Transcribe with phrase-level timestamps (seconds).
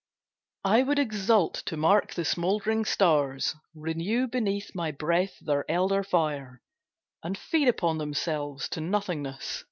[0.65, 6.59] I would exult to mark the smouldering stars Renew beneath my breath their elder fire,
[7.21, 9.59] And feed upon themselves to nothingness.